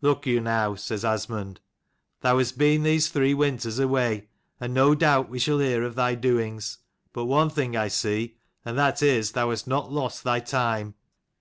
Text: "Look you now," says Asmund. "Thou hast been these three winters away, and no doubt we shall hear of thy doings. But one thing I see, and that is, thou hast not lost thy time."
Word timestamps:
"Look 0.00 0.24
you 0.24 0.40
now," 0.40 0.76
says 0.76 1.04
Asmund. 1.04 1.58
"Thou 2.20 2.38
hast 2.38 2.56
been 2.56 2.84
these 2.84 3.08
three 3.08 3.34
winters 3.34 3.80
away, 3.80 4.28
and 4.60 4.72
no 4.72 4.94
doubt 4.94 5.28
we 5.28 5.40
shall 5.40 5.58
hear 5.58 5.82
of 5.82 5.96
thy 5.96 6.14
doings. 6.14 6.78
But 7.12 7.24
one 7.24 7.50
thing 7.50 7.76
I 7.76 7.88
see, 7.88 8.36
and 8.64 8.78
that 8.78 9.02
is, 9.02 9.32
thou 9.32 9.50
hast 9.50 9.66
not 9.66 9.90
lost 9.90 10.22
thy 10.22 10.38
time." 10.38 10.94